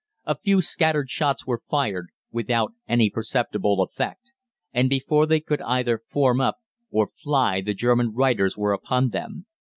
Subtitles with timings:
[0.25, 4.33] A few scattered shots were fired, without any perceptible effect,
[4.73, 6.57] and before they could either form up
[6.89, 9.45] or fly the German Reiters were upon them.